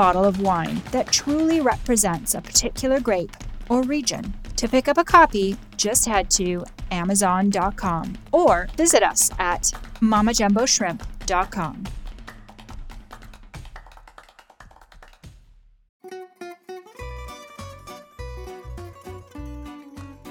[0.00, 3.36] bottle of wine that truly represents a particular grape
[3.68, 4.32] or region.
[4.56, 9.64] To pick up a copy, just head to Amazon.com or visit us at
[10.00, 11.99] MamaJumboShrimp.com.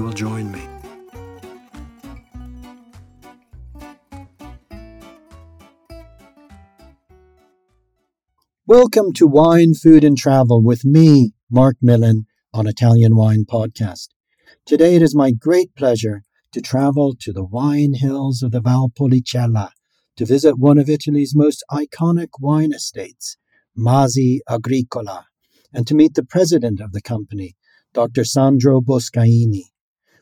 [0.00, 0.66] you will join me.
[8.66, 14.08] Welcome to Wine, Food and Travel with me, Marc Millon, on Italian Wine Podcast.
[14.64, 19.68] Today it is my great pleasure to travel to the wine hills of the Valpolicella
[20.16, 23.36] to visit one of Italy's most iconic wine estates,
[23.76, 25.26] Masi Agricola,
[25.74, 27.54] and to meet the president of the company,
[27.92, 28.24] Dr.
[28.24, 29.69] Sandro Boscaini.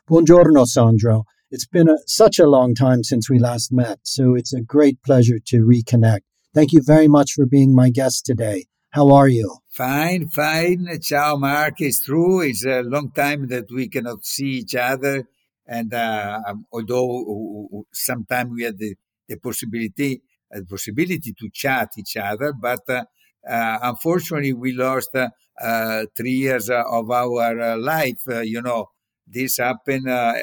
[0.08, 1.24] Buongiorno, Sandro.
[1.50, 5.02] It's been a, such a long time since we last met, so it's a great
[5.02, 6.20] pleasure to reconnect.
[6.54, 8.68] Thank you very much for being my guest today.
[8.92, 9.58] How are you?
[9.68, 10.88] Fine, fine.
[11.02, 11.82] Ciao, Marc.
[11.82, 12.40] It's true.
[12.40, 15.28] It's a long time that we cannot see each other.
[15.66, 18.94] And uh, um, although sometimes we had the,
[19.28, 20.22] the possibility,
[20.56, 23.04] uh, possibility to chat each other, but uh,
[23.46, 25.28] uh unfortunately we lost uh,
[25.62, 28.88] uh, three years of our life, you know,
[29.30, 30.34] this happened uh,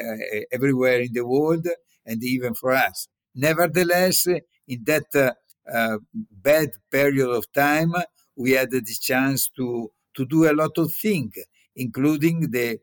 [0.52, 1.66] everywhere in the world
[2.04, 3.08] and even for us.
[3.34, 5.32] Nevertheless, in that uh,
[5.72, 7.92] uh, bad period of time,
[8.36, 11.32] we had the chance to, to do a lot of things,
[11.74, 12.78] including the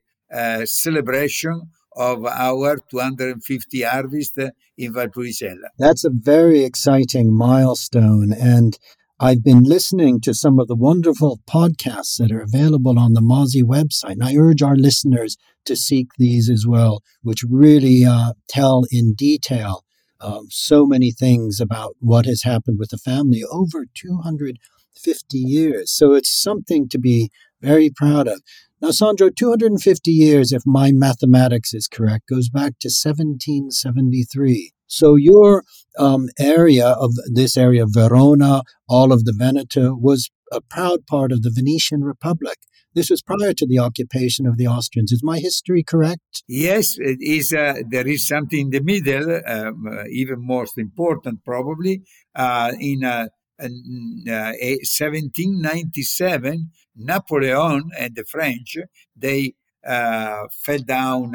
[0.65, 4.39] celebration of our 250 harvest
[4.77, 5.69] in Valpolicella.
[5.77, 8.33] That's a very exciting milestone.
[8.33, 8.77] And
[9.19, 13.61] I've been listening to some of the wonderful podcasts that are available on the Masi
[13.61, 14.13] website.
[14.13, 19.13] And I urge our listeners to seek these as well, which really uh, tell in
[19.13, 19.83] detail
[20.19, 25.91] um, so many things about what has happened with the family over 250 years.
[25.91, 27.29] So it's something to be
[27.61, 28.41] very proud of.
[28.83, 34.73] Now, Sandro, 250 years, if my mathematics is correct, goes back to 1773.
[34.87, 35.63] So your
[35.97, 41.31] um, area of this area, of Verona, all of the Veneto, was a proud part
[41.31, 42.57] of the Venetian Republic.
[42.93, 45.13] This was prior to the occupation of the Austrians.
[45.13, 46.43] Is my history correct?
[46.49, 47.53] Yes, it is.
[47.53, 52.01] Uh, there is something in the middle, um, uh, even most important, probably.
[52.35, 53.29] Uh, in
[53.63, 56.53] 1797, uh, uh,
[56.95, 58.77] Napoleon and the French
[59.15, 59.53] they
[59.85, 61.31] uh, fell down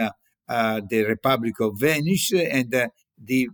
[0.49, 2.91] the Republic of Venice, and the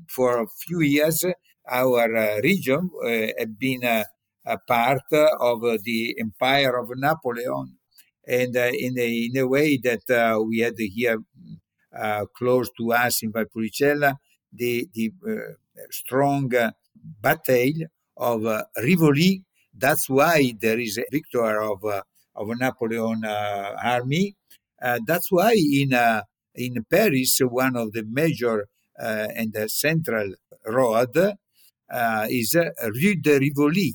[0.08, 1.24] for a few years
[1.68, 2.90] our region
[3.38, 3.82] had been
[4.46, 7.78] a part of the empire of Napoleon.
[8.26, 11.18] And uh, in a in a way that uh, we had here
[11.94, 14.16] uh, close to us in Valpolicella
[14.50, 15.12] the the
[15.90, 16.50] strong
[17.20, 17.72] battle
[18.16, 18.44] of
[18.82, 19.42] Rivoli.
[19.76, 24.36] That's why there is a victor of of Napoleon army.
[25.06, 25.94] that's why in
[26.54, 28.68] in Paris, one of the major
[28.98, 30.34] uh, and the central
[30.66, 31.16] road
[31.90, 33.94] uh, is uh, Rue de Rivoli.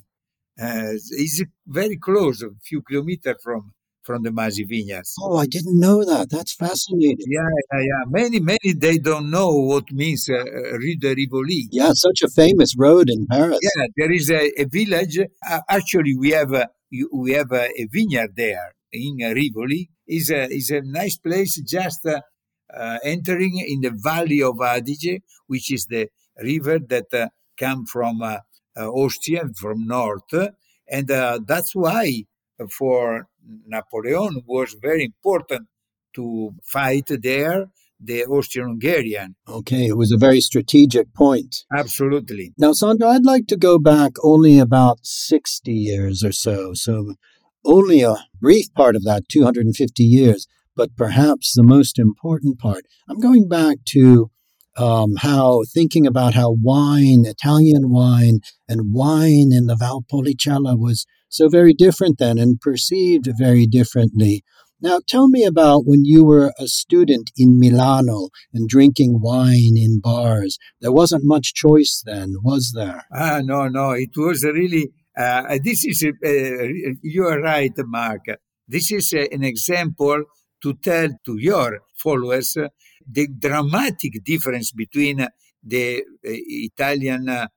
[0.57, 3.71] it's very close, a few kilometers from
[4.09, 5.13] from the Masi vineyards.
[5.21, 6.31] Oh, I didn't know that.
[6.31, 7.27] That's fascinating.
[7.27, 8.03] Yeah, yeah, yeah.
[8.07, 11.67] Many, many, they don't know what means uh, uh Rue de Rivoli.
[11.69, 13.59] Yeah, such a famous road in Paris.
[13.61, 15.19] Yeah, there is a, a village.
[15.47, 16.69] Uh, actually, we have a,
[17.13, 19.91] we have a, a vineyard there in uh, Rivoli.
[20.07, 21.61] is a is a nice place.
[21.61, 22.21] Just uh,
[22.75, 26.07] uh, entering in the valley of Adige, which is the
[26.41, 27.27] river that uh,
[27.59, 28.15] come from
[28.75, 30.33] Austria from north,
[30.95, 31.07] and
[31.51, 32.23] that's why
[32.77, 33.28] for
[33.65, 35.67] Napoleon was very important
[36.15, 37.67] to fight there
[37.99, 39.35] the Austrian-Hungarian.
[39.47, 41.65] Okay, it was a very strategic point.
[41.75, 42.53] Absolutely.
[42.57, 46.71] Now, Sandro, I'd like to go back only about 60 years or so.
[46.73, 47.15] So,
[47.65, 52.85] only a brief part of that, 250 years, but perhaps the most important part.
[53.09, 54.31] I'm going back to
[54.79, 61.49] um, how thinking about how wine, Italian wine, and wine in the Valpolicella was so
[61.49, 64.43] very different then and perceived very differently.
[64.81, 69.99] Now, tell me about when you were a student in Milano and drinking wine in
[69.99, 70.57] bars.
[70.79, 73.03] There wasn't much choice then, was there?
[73.13, 73.91] Ah, no, no.
[73.91, 74.91] It was really.
[75.17, 76.05] Uh, this is.
[76.05, 78.21] Uh, you are right, Marc.
[78.69, 80.23] This is uh, an example
[80.63, 82.55] to tell to your followers
[83.11, 85.27] the dramatic difference between
[85.63, 87.47] the uh, Italian uh,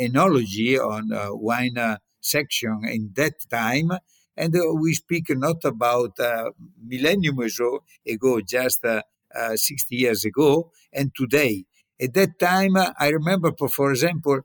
[0.00, 1.08] enology on
[1.40, 1.78] wine
[2.20, 3.90] section in that time
[4.36, 6.50] and we speak not about uh,
[6.82, 7.38] millennium
[8.06, 9.00] ago, just uh,
[9.54, 11.64] 60 years ago, and today.
[12.00, 14.40] At that time, I remember, for example,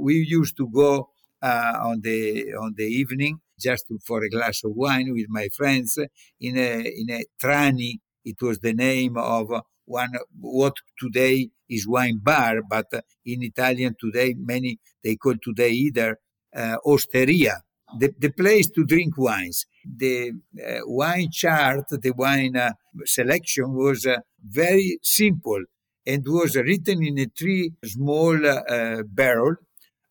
[0.00, 1.10] we used to go
[1.42, 5.98] on the on the evening just for a glass of wine with my friends
[6.40, 7.98] in a in a trani.
[8.24, 9.50] It was the name of
[9.84, 12.86] one what today is wine bar, but
[13.24, 16.18] in Italian today many they call today either
[16.54, 17.62] uh, osteria
[17.98, 19.66] the, the place to drink wines.
[19.84, 22.72] The uh, wine chart, the wine uh,
[23.04, 25.62] selection was uh, very simple
[26.06, 29.56] and was written in a three small uh, barrel,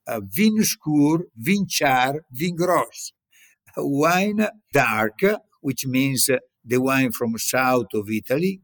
[0.08, 3.14] uh, vin scur, vin char, vin gros.
[3.78, 5.20] Wine dark,
[5.62, 8.62] which means uh, the wine from south of Italy,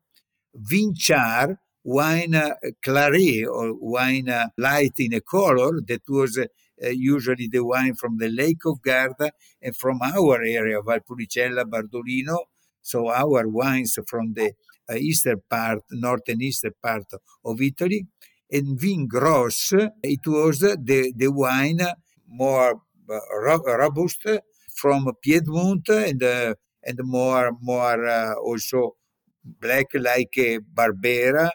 [0.54, 2.54] vin char, wine uh,
[2.84, 8.18] claret or wine uh, light in a color that was uh, usually the wine from
[8.18, 12.38] the Lake of Garda and from our area, Valpolicella, Bardolino.
[12.82, 14.54] So our wines from the
[14.90, 17.06] uh, eastern part, northern eastern part
[17.44, 18.08] of Italy.
[18.52, 19.74] And Vin Gros,
[20.04, 21.82] it was the, the wine
[22.28, 24.26] more uh, robust
[24.76, 26.54] from Piedmont and uh,
[26.88, 28.96] and more more uh, also
[29.44, 30.36] black like
[30.74, 31.50] Barbera,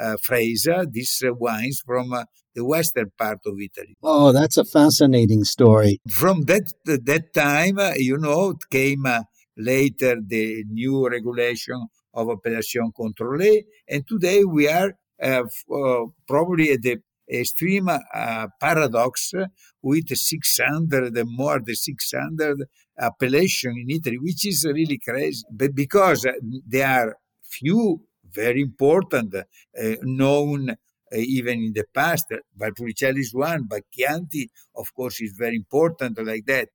[0.00, 2.14] uh, Freisa, these wines from
[2.54, 3.96] the western part of Italy.
[4.02, 6.00] Oh, that's a fascinating story.
[6.10, 9.22] From that that time, uh, you know, it came uh,
[9.56, 14.92] later the new regulation of appellation contrôlée, and today we are
[15.22, 15.42] uh,
[15.72, 16.96] uh, probably at the
[17.30, 19.32] extreme uh, paradox
[19.82, 22.64] with 600 and more than 600
[22.98, 25.44] appellation in Italy, which is really crazy.
[25.50, 26.26] But because
[26.66, 28.02] there are few
[28.32, 29.34] very important
[30.02, 32.26] known uh, even in the past.
[32.58, 36.68] Valpolicella is one, but Chianti, of course, is very important like that.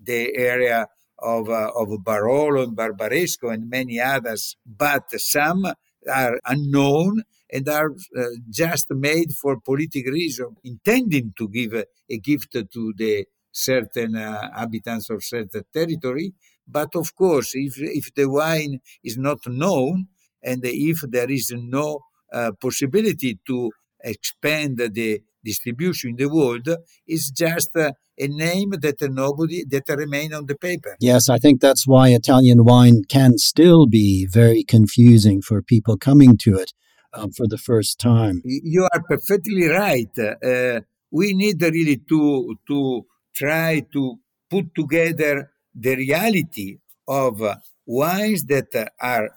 [0.00, 0.86] The area
[1.18, 5.64] of, uh, of Barolo and Barbaresco and many others, but some
[6.12, 12.18] are unknown and are uh, just made for political reason, intending to give a, a
[12.18, 16.32] gift to the certain uh, inhabitants of certain territory.
[16.66, 20.08] But of course, if, if the wine is not known
[20.42, 22.00] and if there is no
[22.32, 23.70] uh, possibility to
[24.04, 26.68] expand the distribution in the world
[27.06, 30.96] it's just uh, a name that nobody that remain on the paper.
[31.00, 36.36] Yes, I think that's why Italian wine can still be very confusing for people coming
[36.38, 36.72] to it
[37.18, 38.42] um, for the first time.
[38.44, 40.10] You are perfectly right.
[40.18, 44.18] Uh, we need really to to try to
[44.50, 47.56] put together the reality of uh,
[47.86, 49.30] wines that are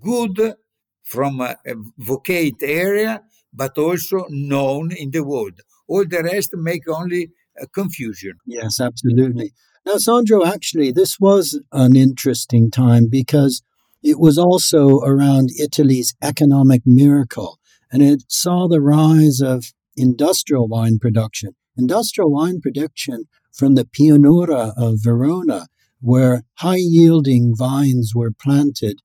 [0.00, 0.54] good
[1.04, 3.22] from a, a vocate area,
[3.52, 5.60] but also known in the world.
[5.86, 7.30] All the rest make only
[7.72, 8.34] confusion.
[8.46, 9.52] Yes, absolutely.
[9.86, 13.62] Now, Sandro, actually, this was an interesting time because
[14.02, 17.58] it was also around Italy's economic miracle,
[17.90, 21.54] and it saw the rise of industrial wine production.
[21.76, 25.66] Industrial wine production from the Pianura of Verona,
[26.00, 29.00] where high yielding vines were planted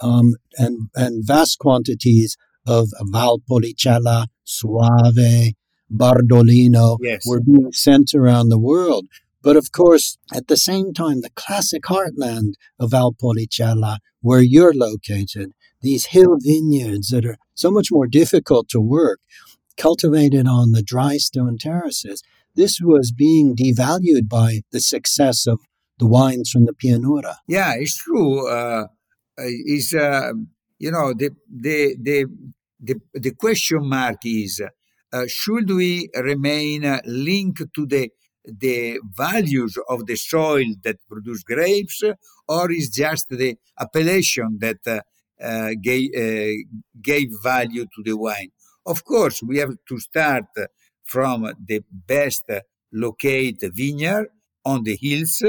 [0.00, 2.36] um, and, and vast quantities
[2.66, 5.54] of Valpolicella, Soave,
[5.90, 7.26] Bardolino yes.
[7.26, 9.06] were being sent around the world.
[9.48, 15.54] But of course, at the same time, the classic heartland of Valpolicella, where you're located,
[15.80, 19.20] these hill vineyards that are so much more difficult to work,
[19.78, 22.22] cultivated on the dry stone terraces,
[22.56, 25.60] this was being devalued by the success of
[25.98, 27.36] the wines from the Pianura.
[27.46, 28.46] Yeah, it's true.
[28.46, 28.88] Uh,
[29.38, 30.32] is uh,
[30.78, 32.26] you know the the the
[32.80, 34.60] the, the question mark is
[35.10, 38.10] uh, should we remain uh, linked to the
[38.44, 42.02] the values of the soil that produce grapes
[42.48, 45.00] or is just the appellation that uh,
[45.42, 46.52] uh, gave, uh,
[47.00, 48.50] gave value to the wine.
[48.86, 50.46] Of course, we have to start
[51.04, 52.50] from the best
[52.92, 54.28] located vineyard
[54.64, 55.42] on the hills,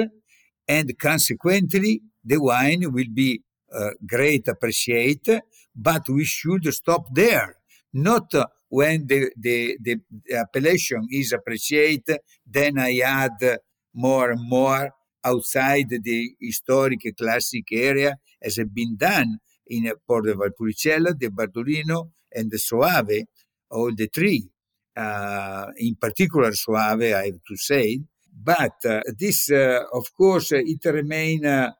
[0.67, 3.41] and consequently, the wine will be
[3.73, 5.41] uh, great appreciated,
[5.75, 7.55] but we should stop there,
[7.93, 8.33] not
[8.69, 9.99] when the, the, the
[10.35, 13.59] appellation is appreciated, then I add
[13.93, 14.91] more and more
[15.23, 22.49] outside the historic classic area as has been done in Porto Valpolicella, the Bardolino, and
[22.51, 23.25] the Soave,
[23.69, 24.49] all the three.
[24.95, 27.99] Uh, in particular, Soave, I have to say.
[28.41, 31.71] But uh, this, uh, of course, it remains uh,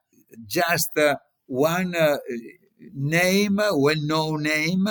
[0.46, 1.16] just uh,
[1.46, 2.18] one uh,
[2.94, 4.86] name, well-known name,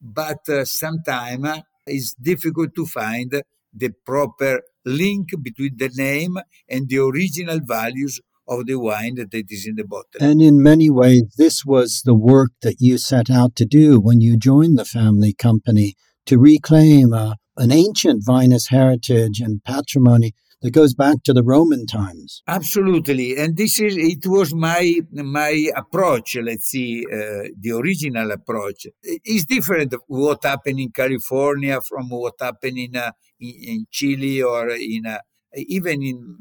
[0.00, 3.42] but uh, sometimes it's difficult to find
[3.74, 6.36] the proper link between the name
[6.68, 10.20] and the original values of the wine that is in the bottle.
[10.20, 14.20] And in many ways, this was the work that you set out to do when
[14.20, 15.94] you joined the family company
[16.26, 21.86] to reclaim uh, an ancient vinous heritage and patrimony that goes back to the Roman
[21.86, 22.42] times.
[22.46, 26.36] Absolutely, and this is it was my my approach.
[26.36, 28.86] Let's see, uh, the original approach
[29.24, 29.94] is different.
[30.06, 35.18] What happened in California from what happened in uh, in, in, Chile or in uh,
[35.54, 36.36] even in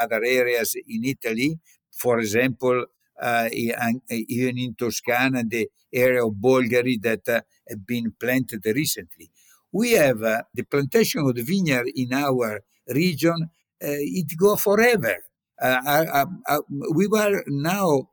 [0.00, 1.58] other areas in Italy.
[1.90, 2.84] For example,
[3.20, 9.30] uh, even in Toscana, the area of Bolgheri that uh, have been planted recently.
[9.72, 15.16] We have uh, the plantation of the vineyard in our region uh, it go forever.
[15.60, 16.60] Uh, uh,
[16.94, 18.08] we were now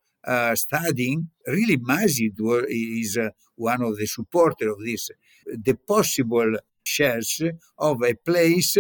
[0.56, 2.32] studying, really Masi
[2.70, 3.18] is
[3.56, 5.10] one of the supporters of this,
[5.46, 7.42] the possible shares
[7.78, 8.78] of a place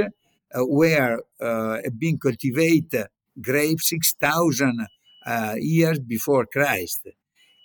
[0.55, 3.07] where uh, being cultivated
[3.41, 4.87] grapes 6,000
[5.25, 7.07] uh, years before Christ.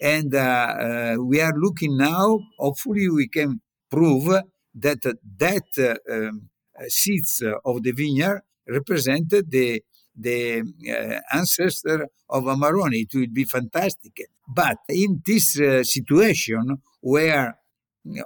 [0.01, 3.61] And uh, uh, we are looking now, hopefully, we can
[3.91, 4.43] prove
[4.75, 5.03] that
[5.39, 6.49] that um,
[6.87, 9.83] seeds of the vineyard represented the
[10.21, 13.03] the uh, ancestor of Amarone.
[13.03, 14.13] It would be fantastic.
[14.49, 17.57] But in this uh, situation where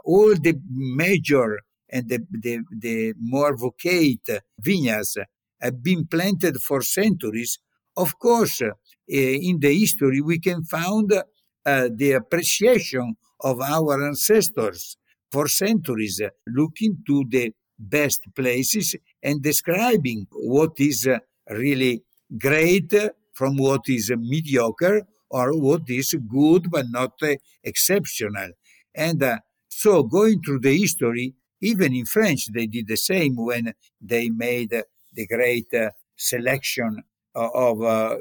[0.04, 1.58] all the major
[1.90, 5.18] and the, the, the more vocate vineyards
[5.60, 7.58] have been planted for centuries,
[7.96, 8.70] of course, uh,
[9.08, 14.96] in the history we can find uh, the appreciation of our ancestors
[15.30, 21.18] for centuries, looking to the best places and describing what is uh,
[21.50, 22.02] really
[22.38, 22.92] great
[23.32, 27.34] from what is mediocre or what is good but not uh,
[27.64, 28.50] exceptional.
[28.94, 33.72] And uh, so, going through the history, even in French, they did the same when
[34.00, 34.82] they made uh,
[35.14, 37.02] the great uh, selection
[37.34, 38.16] of uh,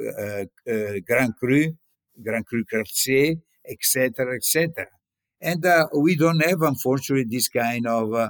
[1.06, 1.74] Grand Cru,
[2.24, 4.88] Grand Cru Classé, etc., etc.
[5.41, 8.30] And we don't have, unfortunately, this kind of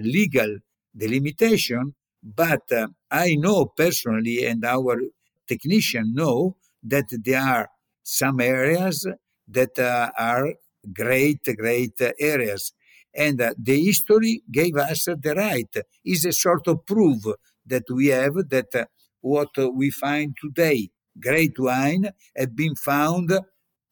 [0.00, 0.58] legal
[0.96, 5.00] delimitation, but uh, I know personally, and our
[5.46, 7.70] technicians know that there are
[8.02, 9.06] some areas
[9.46, 10.54] that uh, are
[10.92, 12.72] great, great areas.
[13.14, 17.22] And uh, the history gave us the right, is a sort of proof
[17.66, 18.84] that we have that uh,
[19.20, 23.32] what we find today, great wine, have been found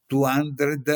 [0.08, 0.90] 200,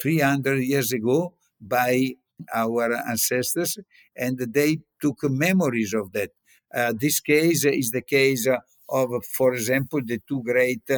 [0.00, 2.14] 300 years ago by
[2.54, 3.78] our ancestors,
[4.16, 6.30] and they took memories of that.
[6.74, 8.48] Uh, this case is the case
[8.88, 10.88] of, for example, the two great,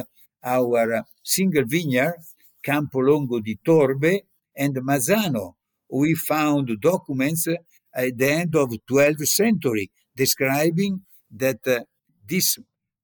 [0.43, 2.15] our single vineyard,
[2.63, 4.21] Campo Longo di Torbe
[4.55, 5.55] and Mazzano.
[5.89, 11.81] We found documents at the end of 12th century describing that uh,
[12.27, 12.57] this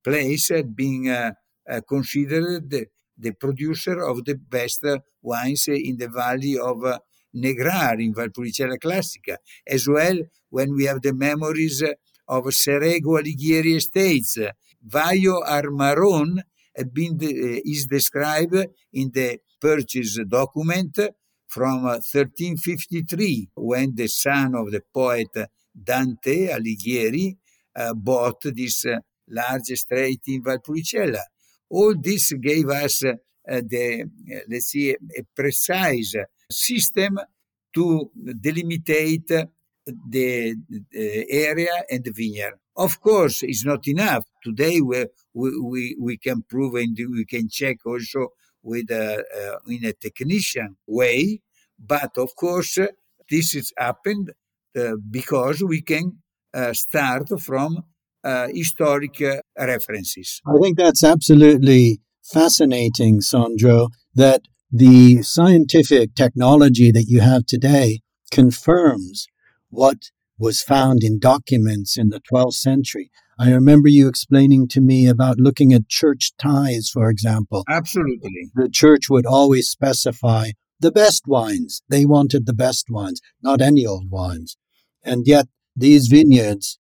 [0.04, 1.32] place had been uh,
[1.70, 2.86] uh, considered the,
[3.18, 4.84] the, producer of the best
[5.22, 6.98] wines in the valley of uh,
[7.36, 10.18] Negrar in Valpolicella Classica, as well
[10.50, 11.84] when we have the memories
[12.28, 14.38] of Serego Alighieri estates.
[14.88, 16.42] Vaio Armaron
[16.92, 18.56] been, is described
[18.94, 20.98] in the purchase document
[21.48, 25.30] from 1353 when the son of the poet
[25.74, 27.38] Dante Alighieri
[27.76, 28.98] uh, bought this uh,
[29.30, 31.22] large estate in Valpolicella.
[31.70, 33.14] All this gave us uh,
[33.46, 34.06] the,
[34.50, 36.16] let's see, a precise
[36.51, 37.20] system
[37.74, 40.55] to delimitate the,
[40.93, 42.53] area and the vineyard.
[42.75, 44.25] Of course, it's not enough.
[44.43, 48.29] Today, we, we, we can prove and we can check also
[48.63, 51.41] with a, uh, in a technician way.
[51.79, 52.77] But of course,
[53.29, 54.31] this has happened
[54.77, 56.20] uh, because we can
[56.53, 57.84] uh, start from
[58.24, 60.41] uh, historic uh, references.
[60.48, 64.41] I think that's absolutely fascinating, Sandro, that
[64.72, 68.00] the scientific technology that you have today
[68.32, 69.28] confirms
[69.70, 69.98] what
[70.38, 73.12] was found in documents in the 12th century.
[73.38, 77.63] I remember you explaining to me about looking at church tithes, for example.
[77.70, 78.50] Absolutely.
[78.54, 81.82] The church would always specify the best wines.
[81.90, 84.58] They wanted the best wines, not any old wines.
[85.04, 86.80] And yet, these vineyards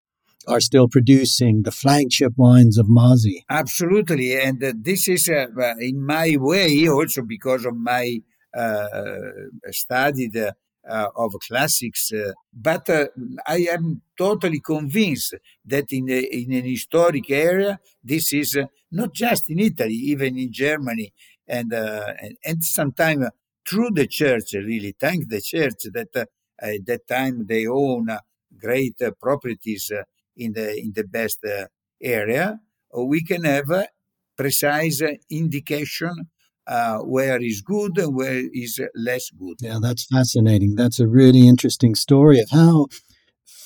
[0.48, 3.44] are still producing the flagship wines of Masi.
[3.50, 4.40] Absolutely.
[4.40, 8.22] And uh, this is, uh, uh in my way, also because of my
[8.56, 8.88] uh,
[9.92, 10.52] uh,
[10.90, 12.12] uh, of classics.
[12.52, 12.90] But
[13.48, 18.58] I am totally convinced that in, a, in an historic area, this is
[18.92, 21.14] not just in Italy, even in Germany,
[21.48, 23.28] and and, and sometimes
[23.68, 26.28] through the church, really, thank the church that
[26.60, 28.08] at that time they own
[28.60, 29.92] great properties
[30.40, 31.40] in the in the best
[32.02, 32.60] area.
[32.96, 33.88] We can have a
[34.36, 36.30] precise indication
[36.66, 39.58] uh, where is good and where is less good.
[39.60, 40.76] Yeah, that's fascinating.
[40.76, 42.88] That's a really interesting story of how,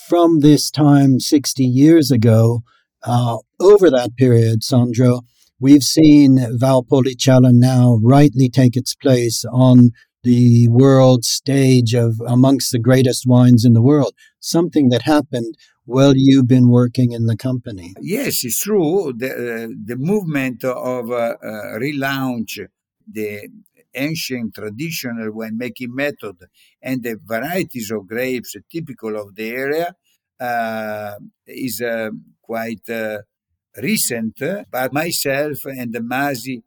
[0.07, 2.63] from this time 60 years ago,
[3.03, 5.21] uh, over that period, Sandro,
[5.59, 9.91] we've seen Valpolicella now rightly take its place on
[10.23, 16.13] the world stage of amongst the greatest wines in the world, something that happened while
[16.15, 17.93] you've been working in the company.
[17.99, 19.13] Yes, it's true.
[19.15, 22.59] The, uh, the movement of uh, uh, relaunch
[23.05, 23.49] the
[23.93, 26.37] ancient traditional winemaking method
[26.81, 29.95] and the varieties of grapes typical of the area
[30.39, 32.09] uh, is uh,
[32.41, 33.19] quite uh,
[33.77, 34.39] recent,
[34.71, 36.63] but myself and the Masi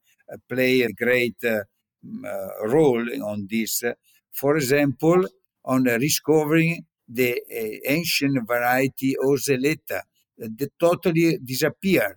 [0.48, 1.42] play a great
[2.64, 3.82] role on this.
[4.32, 5.26] For example,
[5.64, 7.40] on discovering the
[7.86, 10.02] ancient variety Oseleta
[10.38, 12.16] that totally disappeared.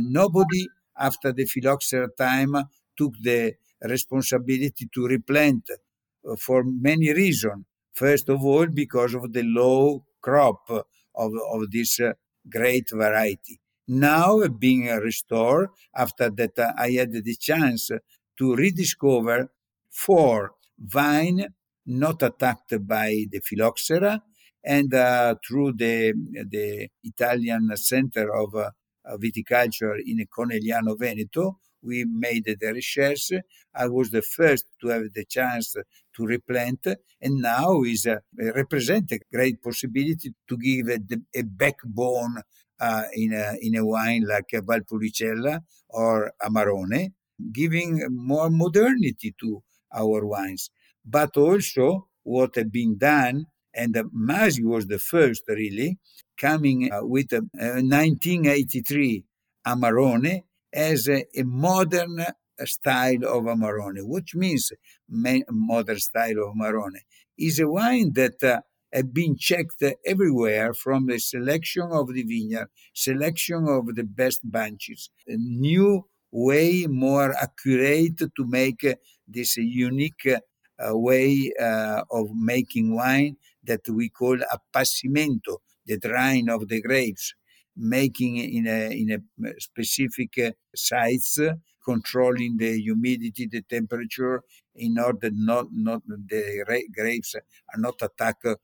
[0.00, 0.66] nobody
[0.98, 2.54] after the phylloxera time
[2.96, 7.64] took the responsibility to replant uh, for many reasons.
[7.92, 10.82] First of all, because of the low crop of,
[11.14, 12.12] of this uh,
[12.48, 13.60] great variety.
[13.88, 17.90] Now, being restored, after that, uh, I had the chance
[18.38, 19.50] to rediscover
[19.90, 21.54] four vine
[21.86, 24.20] not attacked by the phylloxera,
[24.64, 26.12] and uh, through the,
[26.50, 28.70] the Italian Center of uh,
[29.16, 33.30] Viticulture in Conegliano Veneto, we made the research.
[33.74, 35.74] I was the first to have the chance
[36.16, 36.86] to replant,
[37.20, 38.16] and now is uh,
[38.54, 40.98] represent a great possibility to give a,
[41.38, 42.42] a backbone
[42.80, 47.12] uh, in a in a wine like a Valpolicella or Amarone,
[47.52, 49.62] giving more modernity to
[49.94, 50.70] our wines.
[51.06, 55.98] But also what had been done, and Masi was the first really
[56.36, 59.24] coming uh, with a, a 1983
[59.66, 60.42] Amarone
[60.72, 62.24] as a, a modern
[62.64, 64.72] style of Amarone, which means
[65.08, 67.00] modern style of Amarone,
[67.38, 68.60] is a wine that uh,
[68.92, 75.10] have been checked everywhere from the selection of the vineyard, selection of the best bunches,
[75.28, 78.94] a new way, more accurate to make uh,
[79.28, 80.26] this unique
[80.78, 87.34] uh, way uh, of making wine that we call appassimento, the drying of the grapes
[87.76, 91.38] making in a, in a specific uh, sites,
[91.84, 94.42] controlling the humidity, the temperature,
[94.74, 98.56] in order not, not the grapes are not attacked uh,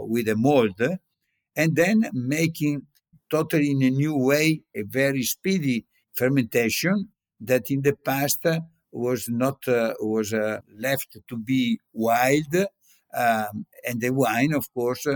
[0.00, 0.80] with a mold,
[1.56, 2.82] and then making
[3.30, 7.08] totally in a new way a very speedy fermentation
[7.40, 8.44] that in the past
[8.92, 12.54] was not uh, was uh, left to be wild
[13.16, 15.06] um, and the wine of course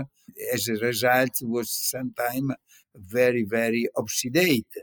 [0.53, 2.53] as a result was sometimes
[2.95, 4.73] very, very oxidate.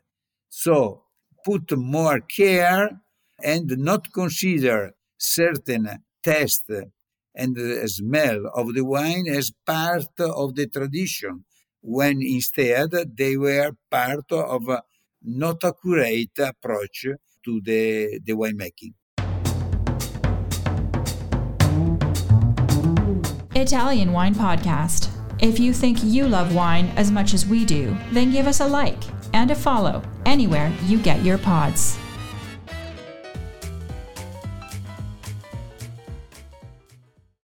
[0.49, 1.05] So
[1.45, 3.01] put more care
[3.43, 5.89] and not consider certain
[6.23, 6.71] taste
[7.35, 7.57] and
[7.89, 11.45] smell of the wine as part of the tradition,
[11.81, 14.83] when instead they were part of a
[15.23, 17.07] not accurate approach
[17.49, 18.93] to the, the winemaking.
[23.55, 25.09] Italian Wine Podcast.
[25.41, 28.67] If you think you love wine as much as we do, then give us a
[28.67, 31.99] like and a follow anywhere you get your pods.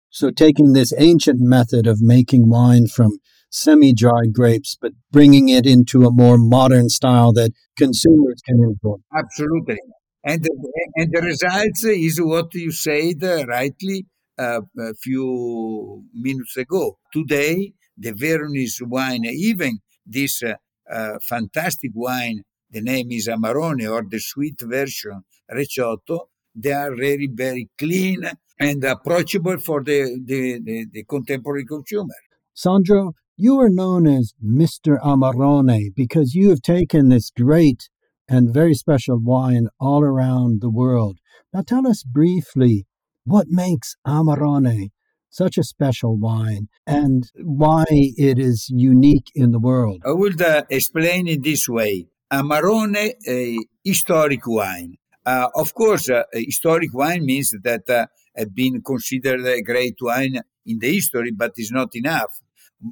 [0.09, 3.19] So, taking this ancient method of making wine from
[3.51, 8.97] semi dried grapes, but bringing it into a more modern style that consumers can enjoy.
[9.15, 9.77] Absolutely.
[10.23, 10.47] And,
[10.95, 14.05] and the results is what you said rightly
[14.39, 16.97] uh, a few minutes ago.
[17.13, 20.55] Today, the Veronese wine, even this uh,
[20.91, 27.27] uh, fantastic wine, the name is Amarone or the sweet version Recioto, they are very,
[27.31, 32.13] very clean and approachable for the, the, the, the contemporary consumer.
[32.53, 35.01] Sandro, you are known as Mr.
[35.01, 37.89] Amarone because you have taken this great
[38.29, 41.17] and very special wine all around the world.
[41.51, 42.85] Now tell us briefly
[43.23, 44.91] what makes Amarone
[45.31, 50.03] such a special wine and why it is unique in the world.
[50.05, 52.09] I will uh, explain it this way.
[52.31, 54.97] Amarone, a historic wine.
[55.25, 58.05] Uh, of course, uh, historic wine means that uh,
[58.37, 62.39] have been considered a great wine in the history, but is not enough.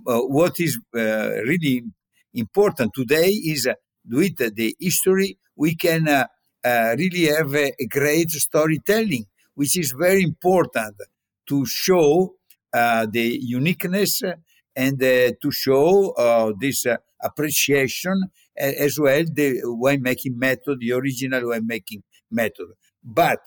[0.05, 1.83] Uh, what is uh, really
[2.33, 3.73] important today is uh,
[4.07, 6.25] with the history, we can uh,
[6.63, 9.25] uh, really have a, a, great storytelling,
[9.55, 10.95] which is very important
[11.47, 12.35] to show
[12.73, 14.21] uh, the uniqueness
[14.75, 16.85] and to show this
[17.21, 18.23] appreciation
[18.55, 22.67] as well the winemaking method, the original winemaking method.
[23.03, 23.39] But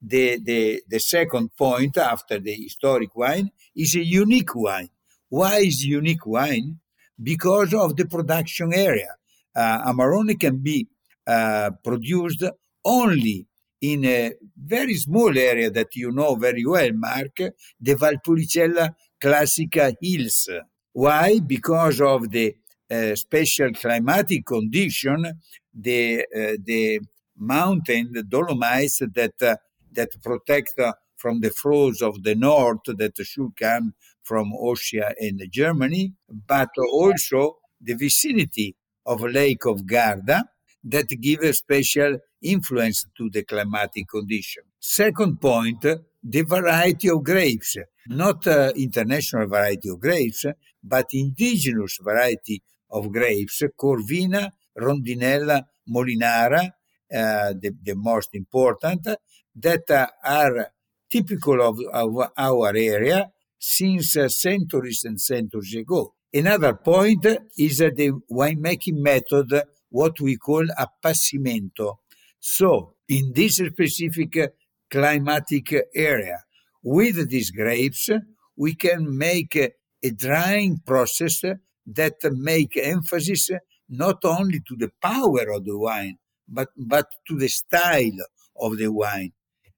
[0.00, 4.88] the, the, the second point after the historic wine is a unique wine.
[5.30, 6.78] Why is unique wine?
[7.20, 9.14] Because of the production area.
[9.54, 10.88] Uh, Amarone can be
[11.26, 12.44] uh, produced
[12.84, 13.46] only
[13.80, 17.36] in a very small area that you know very well, Marc,
[17.80, 20.48] the Valpolicella Classica Hills.
[20.92, 21.38] Why?
[21.40, 22.56] Because of the
[22.90, 25.40] uh, special climatic condition,
[25.72, 27.00] the uh, the
[27.38, 29.56] mountain, the Dolomites that uh,
[29.92, 33.94] that protect uh, from the flows of the north that should come
[34.30, 36.12] from Austria and Germany,
[36.46, 40.44] but also the vicinity of Lake of Garda
[40.84, 44.62] that give a special influence to the climatic condition.
[44.78, 50.46] Second point, the variety of grapes, not uh, international variety of grapes,
[50.92, 52.62] but indigenous variety
[52.92, 56.62] of grapes, Corvina, Rondinella, Molinara,
[57.12, 59.08] uh, the, the most important,
[59.56, 60.68] that uh, are
[61.10, 63.28] typical of, of, our area
[63.60, 66.14] since centuries and centuries ago.
[66.32, 67.26] Another point
[67.58, 71.98] is the winemaking method, what we call appassimento.
[72.38, 74.54] So, in this specific
[74.90, 76.42] climatic area,
[76.82, 78.08] with these grapes,
[78.56, 81.42] we can make a drying process
[81.86, 83.50] that make emphasis
[83.90, 86.16] not only to the power of the wine,
[86.48, 88.24] but, but to the style
[88.58, 89.32] of the wine.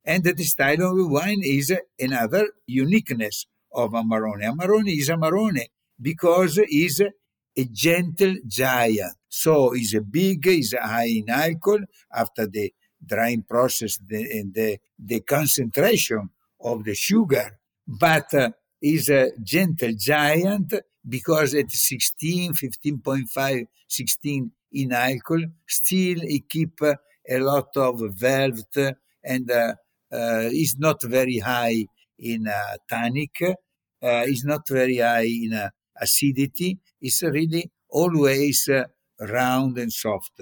[0.04, 4.42] And the style of the wine is another uniqueness of Amarone.
[4.42, 5.66] Amarone is Amarone
[6.00, 9.14] because he's a gentle giant.
[9.28, 11.80] So he's big, he's high in alcohol
[12.14, 12.72] after the
[13.04, 16.30] drying process the, and the, the concentration
[16.60, 17.58] of the sugar.
[17.86, 20.74] But uh, he's a gentle giant
[21.08, 26.94] because at 16, 15.5, 16 in alcohol, still he keep uh,
[27.28, 29.74] a lot of velvet and uh,
[30.12, 31.86] uh, is not very high
[32.22, 36.78] in uh, tannic, uh, is not very high in uh, acidity.
[37.00, 38.84] It's really always uh,
[39.20, 40.40] round and soft.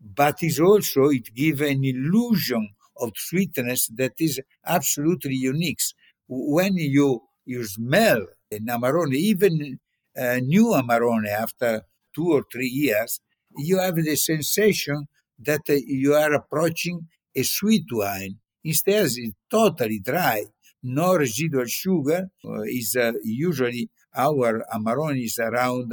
[0.00, 5.80] But is also it gives an illusion of sweetness that is absolutely unique.
[6.28, 9.78] When you you smell an Amarone, even
[10.18, 11.82] uh, new Amarone after
[12.14, 13.20] two or three years,
[13.56, 15.08] you have the sensation
[15.38, 18.38] that uh, you are approaching a sweet wine.
[18.64, 20.44] Instead, it's totally dry,
[20.86, 22.28] no residual sugar.
[22.44, 25.92] Uh, is uh, usually our Amarone is around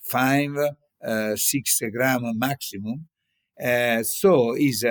[0.00, 0.56] five,
[1.04, 3.08] uh, six gram maximum.
[4.02, 4.84] So is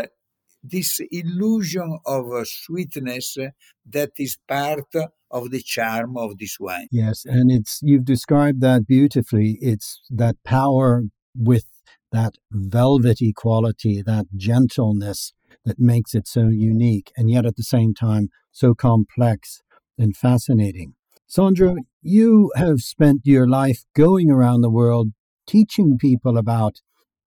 [0.63, 3.37] this illusion of sweetness
[3.85, 4.87] that is part
[5.29, 6.87] of the charm of this wine.
[6.91, 9.57] Yes, and it's you've described that beautifully.
[9.61, 11.03] It's that power
[11.35, 11.65] with
[12.11, 15.33] that velvety quality, that gentleness
[15.65, 19.61] that makes it so unique, and yet at the same time so complex
[19.97, 20.93] and fascinating.
[21.27, 25.09] Sandro, you have spent your life going around the world
[25.47, 26.75] teaching people about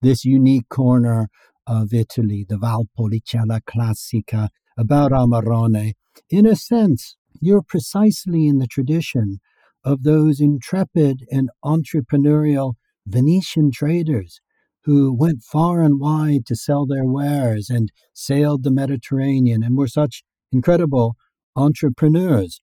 [0.00, 1.28] this unique corner
[1.66, 5.94] of Italy, the Valpolicella Classica, about Amarone.
[6.30, 9.40] In a sense, you're precisely in the tradition
[9.84, 12.74] of those intrepid and entrepreneurial
[13.06, 14.40] Venetian traders
[14.84, 19.88] who went far and wide to sell their wares and sailed the Mediterranean and were
[19.88, 21.16] such incredible
[21.54, 22.61] entrepreneurs.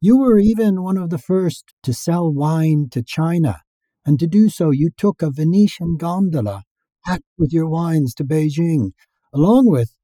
[0.00, 3.60] You were even one of the first to sell wine to China,
[4.04, 6.64] and to do so, you took a Venetian gondola
[7.04, 8.92] packed with your wines to Beijing,
[9.32, 9.94] along with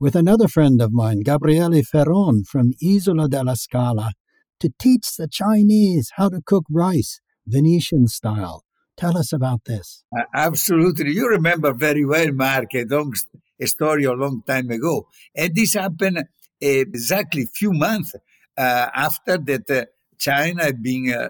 [0.00, 4.12] with another friend of mine, Gabriele Ferron from Isola della Scala,
[4.60, 8.64] to teach the Chinese how to cook rice Venetian style.
[8.96, 10.04] Tell us about this.
[10.16, 11.12] Uh, absolutely.
[11.12, 13.12] You remember very well, Marc, a, long,
[13.60, 15.08] a story a long time ago.
[15.34, 16.24] And this happened
[16.60, 18.14] exactly few months
[18.56, 19.84] uh, after that uh,
[20.18, 21.28] China being uh,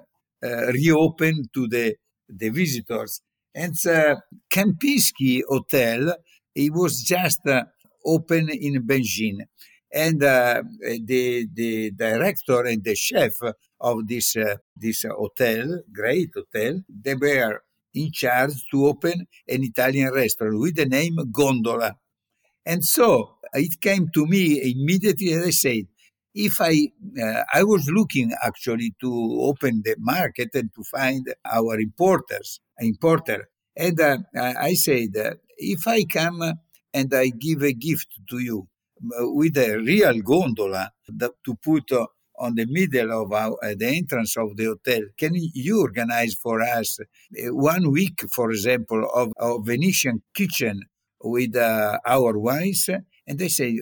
[0.73, 1.95] reopened to the,
[2.29, 3.21] the visitors.
[3.55, 3.75] And
[4.53, 6.15] Kempinski Hotel,
[6.55, 7.41] it was just
[8.05, 9.41] open in Beijing.
[9.93, 13.33] And the, the director and the chef
[13.81, 14.37] of this,
[14.77, 17.63] this hotel, great hotel, they were
[17.95, 21.97] in charge to open an Italian restaurant with the name Gondola.
[22.69, 25.85] And so it came to me immediately, as I said,
[26.35, 26.75] if I
[27.21, 29.11] uh, I was looking actually to
[29.51, 35.89] open the market and to find our importers importer, and uh, I said uh, if
[35.89, 36.43] I come
[36.93, 38.69] and I give a gift to you
[39.19, 40.93] uh, with a real gondola
[41.47, 42.07] to put uh,
[42.39, 45.01] on the middle of our, uh, the entrance of the hotel.
[45.19, 46.99] Can you organize for us
[47.51, 50.83] one week, for example, of, of Venetian kitchen
[51.23, 52.89] with our wines?
[53.27, 53.81] And they say,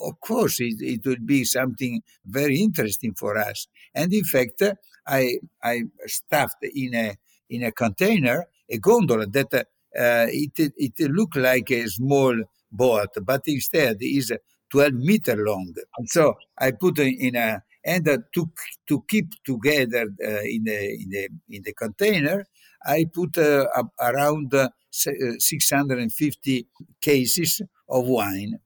[0.00, 3.68] of course, it, it would be something very interesting for us.
[3.94, 4.62] And in fact,
[5.06, 7.16] I I stuffed in a
[7.50, 9.62] in a container a gondola that uh,
[9.94, 12.34] it it looked like a small
[12.70, 14.32] boat, but instead is
[14.70, 15.72] 12 meter long.
[16.06, 18.50] So I put in a and uh, to
[18.88, 22.44] to keep together uh, in the in the in the container,
[22.84, 23.66] I put uh,
[24.00, 24.68] around uh,
[25.06, 26.66] Eh, 650
[27.00, 28.58] cases of wine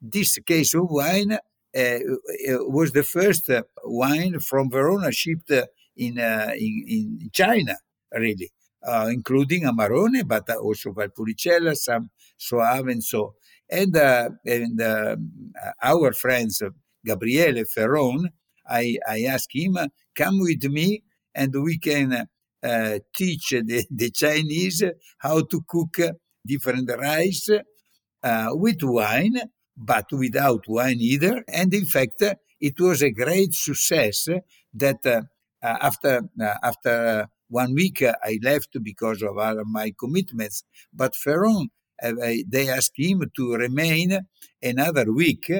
[0.00, 1.98] this case of wine uh, uh,
[2.68, 7.76] was the first uh, wine from Verona shipped in, in, in China,
[8.12, 8.52] really,
[9.08, 13.34] including Amarone, but also Valpolicella, some Soave, and so.
[13.68, 14.80] And, and
[15.82, 16.62] our friends,
[17.04, 18.30] Gabriele Ferron,
[18.68, 19.76] I, I asked him,
[20.14, 21.02] come with me
[21.34, 22.28] and we can
[22.62, 24.82] uh, teach the, the, Chinese
[25.18, 25.98] how to cook
[26.44, 27.48] different rice
[28.22, 29.40] uh, with wine
[29.76, 31.44] but without wine either.
[31.48, 32.22] And in fact,
[32.60, 34.28] it was a great success
[34.74, 35.22] that uh,
[35.62, 36.22] after
[36.62, 40.64] after one week I left because of my commitments.
[40.92, 41.68] But Ferron,
[42.02, 44.18] they asked him to remain
[44.62, 45.50] another week,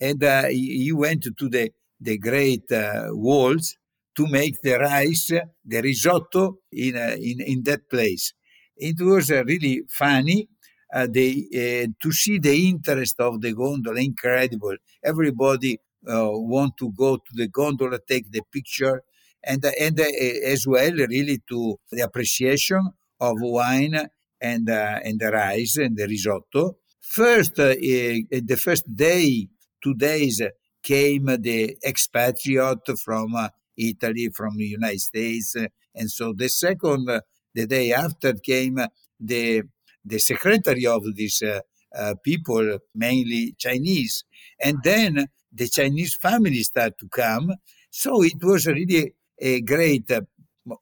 [0.00, 2.64] and he went to the the great
[3.10, 3.76] walls
[4.18, 5.28] to make the rice,
[5.64, 6.96] the risotto in
[7.30, 8.34] in in that place.
[8.76, 10.48] It was really funny
[10.92, 14.76] uh, uh, to see the interest of the gondola, incredible.
[15.04, 15.78] Everybody
[16.08, 19.02] uh, want to go to the gondola, take the picture,
[19.44, 22.82] and and as well, really to the appreciation
[23.20, 23.96] of wine
[24.40, 26.78] and and the rice and the risotto.
[27.00, 29.48] First, the first day,
[29.80, 30.42] two days
[30.82, 33.36] came the expatriate from
[33.78, 35.56] Italy, from the United States,
[35.94, 37.06] and so the second,
[37.54, 38.78] the day after came
[39.18, 39.62] the
[40.04, 41.60] the secretary of these uh,
[41.94, 44.24] uh, people, mainly Chinese.
[44.62, 47.52] And then the Chinese family started to come.
[47.90, 50.22] So it was really a great uh,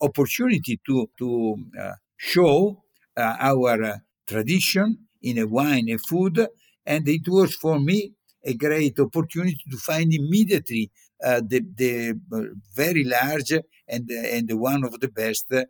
[0.01, 2.83] opportunity to, to uh, show
[3.17, 6.47] uh, our uh, tradition in a wine and food.
[6.85, 8.13] And it was for me
[8.45, 10.91] a great opportunity to find immediately
[11.25, 12.43] Uh, the, the uh,
[12.75, 13.53] very large
[13.89, 15.65] and, and one of the best uh,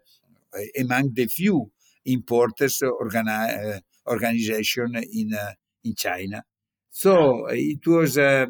[0.80, 1.70] among the few
[2.04, 5.52] importers organi- uh, organization in uh,
[5.84, 6.42] in China.
[6.90, 7.52] So ah.
[7.52, 8.46] it was, uh,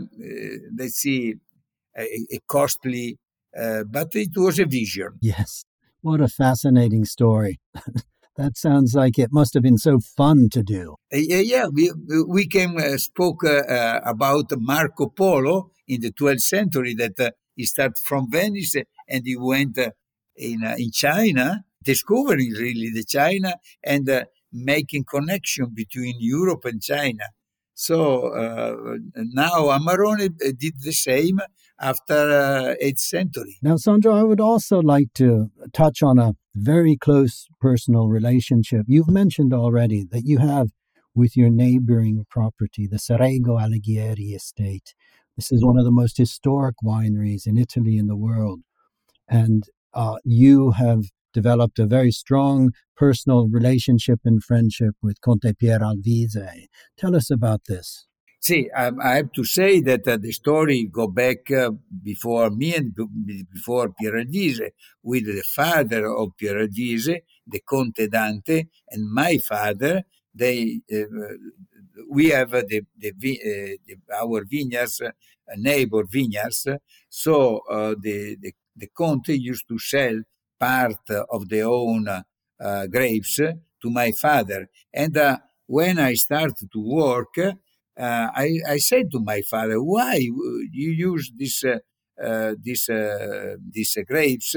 [0.79, 1.35] let's see,
[1.97, 3.19] a, a costly,
[3.53, 5.19] but it was a vision.
[5.21, 5.65] Yes,
[6.01, 7.61] what a fascinating story.
[8.37, 10.97] That sounds like it must have been so fun to do.
[11.13, 11.67] Uh, yeah, yeah.
[11.67, 11.91] We
[12.29, 17.97] we came uh, spoke uh, about Marco Polo in the 12th century that he started
[18.05, 18.77] from Venice
[19.09, 19.79] and he went
[20.37, 27.25] in in China discovering really the China and uh, making connection between Europe and China.
[27.75, 31.41] So uh, now Amarone uh, did the same
[31.81, 33.59] after uh, 8th century.
[33.63, 38.87] Now, Sandro, I would also like to touch on a very close personal relationship.
[38.89, 40.69] You've mentioned already that you have
[41.15, 44.95] with your neighboring property, the Serego Alighieri estate.
[45.37, 48.61] This is one of the most historic wineries in Italy and the world.
[49.29, 55.81] And uh, you have developed a very strong personal relationship and friendship with Conte Pier
[55.81, 56.67] Alvise.
[56.97, 58.07] Tell us about this.
[58.47, 61.71] See, um, I have to say that uh, the story go back uh,
[62.11, 62.95] before me and
[63.55, 64.69] before Pier Alvise,
[65.03, 67.17] with the father of Pier Alvise,
[67.55, 68.59] the Conte Dante,
[68.93, 69.95] and my father.
[70.43, 71.05] They, uh,
[72.11, 75.11] we have uh, the, the, uh, the, our vineyards, uh,
[75.57, 76.69] neighbor vineyards.
[77.09, 77.63] So
[78.01, 80.17] the, the the Conte used to sell
[80.61, 82.07] part of their own
[82.91, 84.69] grapes to my father.
[84.93, 85.17] And
[85.67, 87.35] when I started to work,
[87.99, 91.79] uh, I, I said to my father, "Why you use this uh,
[92.23, 94.55] uh, this uh, these grapes,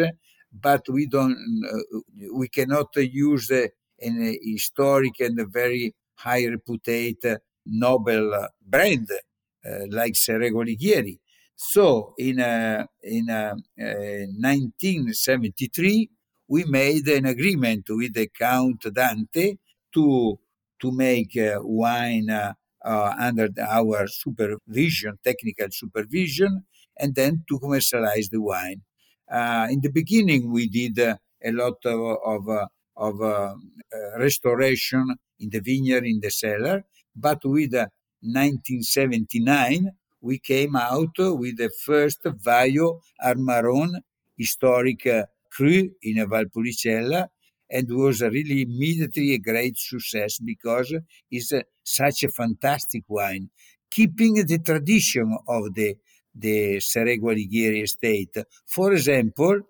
[0.52, 1.38] but we don't
[1.72, 2.00] uh,
[2.34, 7.18] we cannot use an historic and very high reputed
[7.66, 9.08] Nobel brand
[9.90, 11.20] like Serego Alighieri?"
[11.56, 12.40] So in
[13.04, 13.26] in
[14.40, 16.10] 1973,
[16.48, 19.56] we made an agreement with the Count Dante
[19.94, 20.40] to
[20.82, 22.30] to make wine
[22.84, 26.64] uh, under our supervision, technical supervision,
[26.98, 28.82] and then to commercialize the wine.
[29.30, 32.66] Uh, in the beginning, we did uh, a lot of, of, uh,
[32.98, 33.54] of uh,
[34.18, 36.84] restoration in the vineyard, in the cellar,
[37.16, 44.02] but with 1979, we came out with the first Vaio Armaron
[44.38, 45.08] historic
[45.50, 47.30] cru in a Valpolicella
[47.70, 50.94] and was really immediately a great success because
[51.30, 53.50] it's a, such a fantastic wine,
[53.92, 55.96] keeping the tradition of the
[56.34, 58.38] the Serego Alighieri estate.
[58.66, 59.62] For example,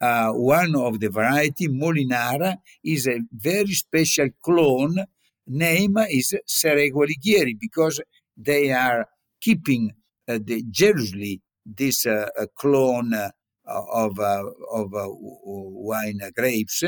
[0.00, 5.04] uh, one of the variety, Molinara, is a very special clone.
[5.46, 8.00] Name is Serego Alighieri because
[8.36, 9.08] they are
[9.40, 9.92] keeping
[10.26, 13.30] uh, the, jealously this uh, clone uh,
[13.66, 16.84] of uh, of uh, wine grapes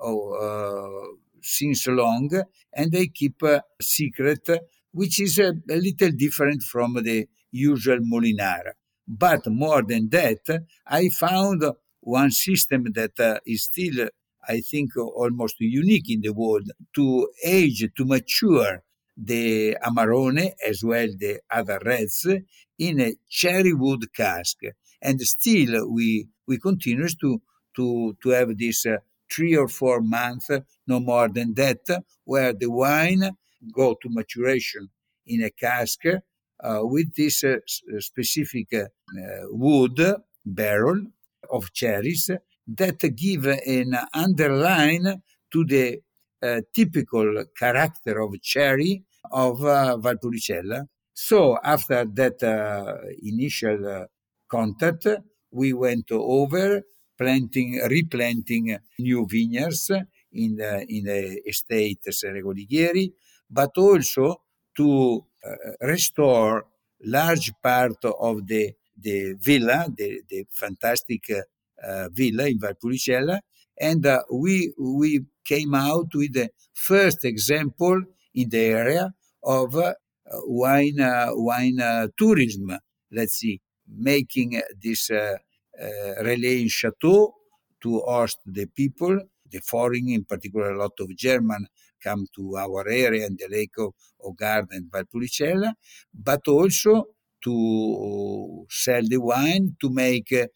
[0.00, 1.06] uh,
[1.42, 2.30] since long,
[2.72, 4.48] and they keep a secret,
[4.92, 8.72] which is a, a little different from the usual Molinara.
[9.06, 10.40] But more than that,
[10.86, 11.64] I found
[12.00, 14.08] one system that uh, is still,
[14.46, 18.82] I think, almost unique in the world to age, to mature
[19.16, 22.26] the Amarone as well the other reds
[22.78, 24.58] in a cherry wood cask.
[25.02, 27.42] And still we, we continue to,
[27.76, 28.98] to, to have this uh,
[29.30, 30.50] three or four months,
[30.86, 31.80] no more than that,
[32.24, 33.30] where the wine
[33.72, 34.88] go to maturation
[35.26, 37.56] in a cask uh, with this uh,
[37.98, 38.84] specific uh,
[39.50, 40.00] wood
[40.44, 41.02] barrel
[41.50, 42.30] of cherries
[42.66, 46.00] that give an underline to the
[46.42, 50.86] uh, typical character of cherry of uh, Valpolicella.
[51.14, 54.06] So after that uh, initial
[54.48, 55.06] contact,
[55.50, 56.82] we went over
[57.18, 59.90] planting, replanting new vineyards
[60.32, 63.12] in the, in the estate Serego Alighieri,
[63.50, 64.42] but also
[64.76, 66.66] to uh, restore
[67.04, 71.24] large part of the, the villa, the, the fantastic
[71.82, 73.40] uh, villa in Valpolicella,
[73.80, 78.02] and uh, we we came out with the first example
[78.34, 79.94] in the area of uh,
[80.46, 82.76] wine uh, wine uh, tourism.
[83.12, 85.10] Let's see, making this
[86.24, 87.34] relay in chateau
[87.80, 89.18] to host the people,
[89.50, 91.66] the foreign, in particular, a lot of German
[92.02, 93.92] come to our area and the lake of,
[94.24, 95.72] of Garda, Valpolicella,
[96.14, 97.08] but also
[97.42, 100.46] to sell the wine, to make uh,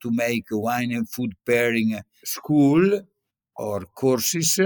[0.00, 3.00] to make wine and food pairing school
[3.56, 4.60] or courses,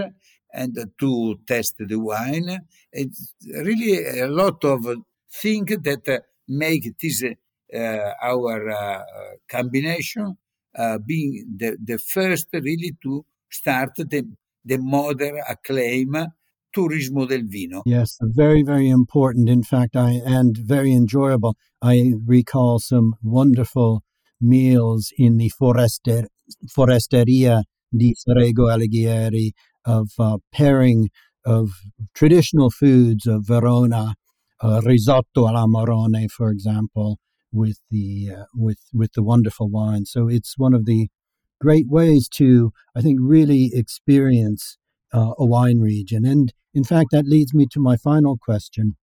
[0.53, 2.61] and to test the wine.
[2.92, 4.87] It's really a lot of
[5.33, 7.25] things that make this
[7.74, 9.02] our uh,
[9.48, 10.37] combination
[10.76, 14.26] uh, being the, the first really to start the,
[14.64, 16.14] the modern acclaim
[16.74, 17.82] Turismo del Vino.
[17.85, 19.48] Yes, very, very important.
[19.48, 21.56] In fact, I and very enjoyable.
[21.82, 24.02] I recall some wonderful
[24.40, 26.28] meals in the forester,
[26.74, 29.50] Foresteria di Serego Alighieri
[29.85, 31.11] of uh, pairing
[31.44, 31.70] of
[32.14, 34.14] traditional foods of Verona,
[34.62, 37.18] uh, risotto all'Amarone, for example,
[37.52, 40.06] with the uh, with with the wonderful wine.
[40.06, 41.08] So it's one of the
[41.60, 44.78] great ways to I think really experience
[45.12, 46.24] uh, a wine region.
[46.24, 48.96] And in fact, that leads me to my final question,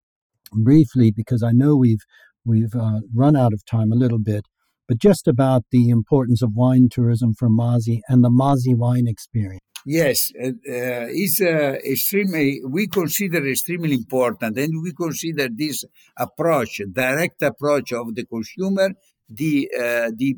[0.51, 2.03] briefly, because I know we've
[2.45, 4.45] we've uh, run out of time a little bit.
[4.87, 9.68] But just about the importance of wine tourism for Masi and the Masi wine experience.
[9.85, 15.85] Yes, uh, it's uh, extremely, we consider extremely important, and we consider this
[16.17, 18.89] approach, direct approach of the consumer,
[19.29, 20.35] the uh, the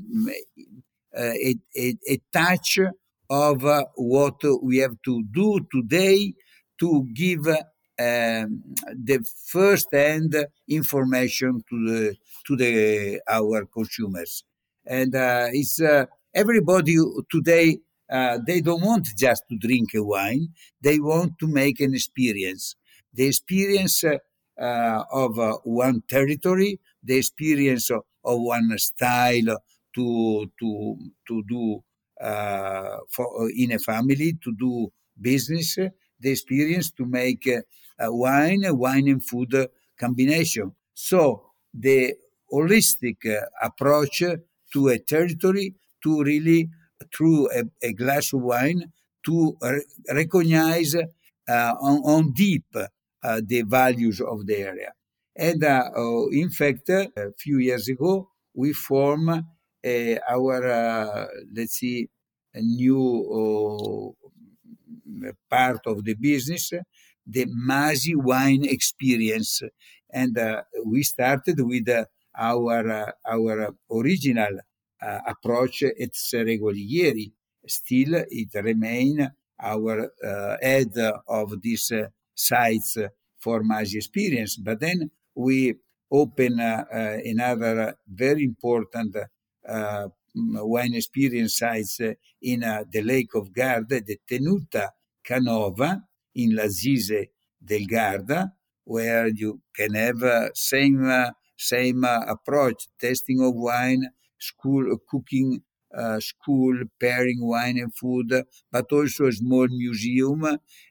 [1.17, 2.79] uh, a, a, a, touch
[3.29, 6.33] of uh, what we have to do today
[6.79, 7.55] to give um,
[7.97, 10.35] the first-hand
[10.69, 12.15] information to the
[12.45, 14.43] to the our consumers,
[14.85, 15.81] and uh, it's
[16.33, 16.95] everybody
[17.29, 17.77] today
[18.11, 20.49] uh, they don't want just to drink a wine,
[20.81, 22.75] they want to make an experience.
[23.13, 24.17] The experience uh,
[24.59, 29.57] uh, of uh, one territory, the experience of, of, one style
[29.95, 30.97] to, to,
[31.27, 31.83] to do
[32.21, 35.75] uh, for, in a family, to do business,
[36.19, 37.49] the experience to make
[37.99, 39.67] wine, wine and food
[39.99, 40.73] combination.
[40.93, 42.13] So the
[42.51, 44.23] holistic uh, approach
[44.73, 46.69] to a territory to really
[47.15, 48.91] through a, a glass of wine
[49.25, 51.05] to re- recognize uh,
[51.81, 54.93] on, on, deep uh, the values of the area.
[55.35, 59.43] And uh, oh, in fact, a few years ago, we formed
[60.29, 62.09] our, let's see,
[62.53, 64.15] a new oh,
[65.49, 66.71] part of the business,
[67.25, 69.61] the Masi wine experience.
[70.11, 72.05] And uh, we started with uh,
[72.37, 74.59] our, uh, our original
[75.01, 77.31] approach at Serego Alighieri.
[77.67, 79.27] Still, it remains
[79.59, 80.09] our
[80.61, 80.93] head
[81.27, 81.91] of these
[82.33, 82.97] sites
[83.39, 84.57] for Masi experience.
[84.57, 85.75] But then we
[86.11, 89.15] open another very important
[90.35, 91.99] wine experience sites
[92.41, 94.89] in the Lake of Garda, the Tenuta
[95.23, 96.01] Canova
[96.35, 97.29] in Lazise
[97.63, 104.09] del Garda, where you can have uh, same uh, same uh, approach, testing of wine,
[104.41, 105.61] school cooking,
[105.95, 108.29] uh, school pairing wine and food,
[108.71, 110.41] but also a small museum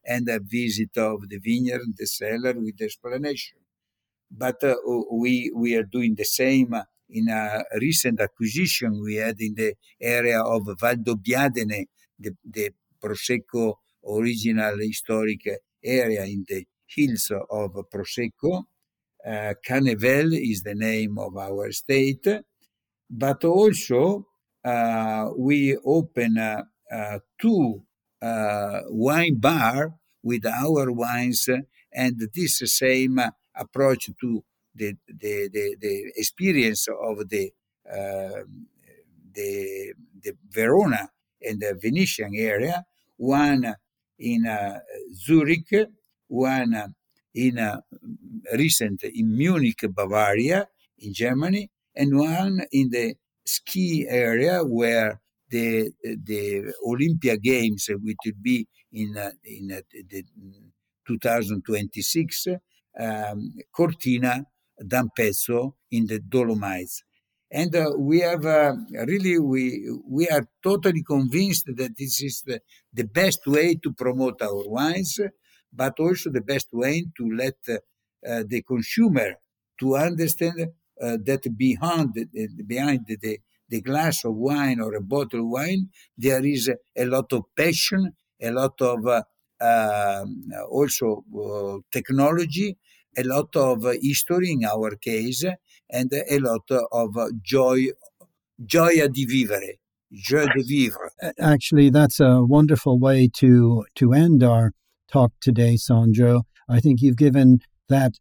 [0.04, 3.58] and a visit of the vineyard, the cellar with explanation.
[4.30, 4.76] But uh,
[5.12, 6.74] we we are doing the same
[7.10, 11.86] in a recent acquisition we had in the area of Valdobbiadene,
[12.18, 12.70] the, the
[13.02, 13.74] Prosecco
[14.06, 15.42] original historic
[15.82, 18.64] area in the hills of Prosecco.
[19.26, 22.26] Uh, Canevel is the name of our state,
[23.10, 24.26] but also
[24.64, 27.82] uh, we open uh, uh two
[28.22, 31.48] wine bar with our wines
[31.92, 33.20] and this same
[33.54, 34.44] approach to
[34.74, 37.50] the, the, the, the experience of the,
[39.32, 41.08] the, the Verona
[41.42, 42.84] and the Venetian area,
[43.16, 43.74] one
[44.18, 44.78] in uh,
[45.14, 45.88] Zurich,
[46.28, 46.94] one
[47.34, 47.80] in uh,
[48.54, 53.14] recent in Munich, Bavaria, in Germany, and one in the
[53.46, 55.20] ski area where
[55.50, 60.24] the the Olympia Games, which will be in uh, in uh, the
[61.06, 62.46] 2026,
[62.98, 64.44] um, Cortina
[64.86, 67.02] d'Ampezzo in the Dolomites.
[67.52, 68.76] And uh, we have uh,
[69.06, 72.60] really, we, we are totally convinced that this is the,
[72.92, 75.18] the best way to promote our wines,
[75.72, 79.34] but also the best way to let uh, the consumer
[79.80, 80.68] to understand
[81.02, 82.26] uh, that behind, the,
[82.66, 83.38] behind the,
[83.68, 88.12] the glass of wine or a bottle of wine, there is a lot of passion,
[88.40, 89.22] a lot of uh,
[89.60, 92.76] um, also uh, technology,
[93.16, 95.44] a lot of history in our case,
[95.90, 97.88] and a lot of joy,
[98.64, 99.78] gioia di vivere,
[100.12, 101.10] joie de vivre.
[101.38, 104.72] Actually, that's a wonderful way to to end our
[105.10, 106.44] talk today, Sandro.
[106.68, 108.12] I think you've given that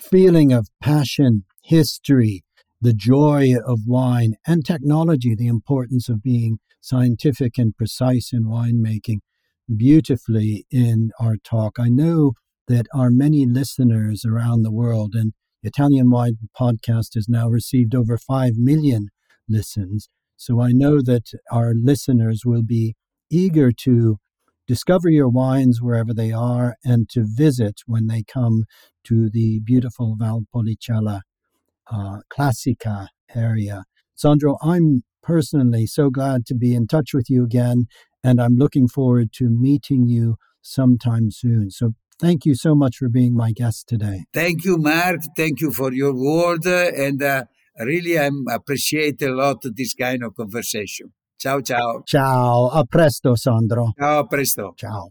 [0.00, 2.44] feeling of passion, history,
[2.80, 9.18] the joy of wine, and technology, the importance of being scientific and precise in winemaking
[9.74, 11.78] beautifully in our talk.
[11.78, 12.32] I know
[12.68, 15.32] that our many listeners around the world, and
[15.62, 19.08] Italian Wine Podcast has now received over 5 million
[19.48, 20.08] listens.
[20.36, 22.94] So I know that our listeners will be
[23.30, 24.18] eager to
[24.66, 28.64] discover your wines wherever they are and to visit when they come
[29.04, 31.20] to the beautiful Valpolicella
[31.92, 33.84] uh, Classica area.
[34.14, 37.86] Sandro, I'm personally so glad to be in touch with you again,
[38.24, 41.70] and I'm looking forward to meeting you sometime soon.
[41.70, 44.26] So Thank you so much for being my guest today.
[44.32, 45.22] Thank you, Marc.
[45.36, 46.64] Thank you for your word.
[46.66, 47.46] And uh,
[47.80, 51.12] really, I appreciate a lot this kind of conversation.
[51.40, 52.04] Ciao, ciao.
[52.06, 52.70] Ciao.
[52.72, 53.92] A presto, Sandro.
[53.98, 54.72] Ciao, a presto.
[54.76, 55.10] Ciao.